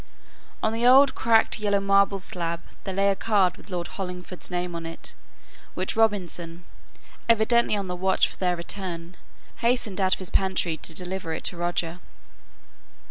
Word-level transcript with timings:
On 0.63 0.73
the 0.73 0.83
old 0.87 1.13
cracked 1.13 1.59
yellow 1.59 1.79
marble 1.79 2.17
slab, 2.17 2.63
there 2.85 2.93
lay 2.95 3.09
a 3.11 3.15
card 3.15 3.55
with 3.55 3.69
Lord 3.69 3.87
Hollingford's 3.87 4.49
name 4.49 4.73
on 4.75 4.83
it, 4.87 5.13
which 5.75 5.95
Robinson, 5.95 6.65
evidently 7.29 7.77
on 7.77 7.85
the 7.87 7.95
watch 7.95 8.27
for 8.27 8.37
their 8.37 8.55
return, 8.55 9.15
hastened 9.57 10.01
out 10.01 10.13
of 10.15 10.19
his 10.19 10.31
pantry 10.31 10.75
to 10.77 10.95
deliver 10.95 11.39
to 11.39 11.55
Roger. 11.55 11.99